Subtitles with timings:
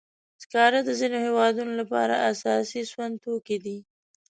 [0.41, 3.77] سکاره د ځینو هېوادونو لپاره اساسي سون توکي دي.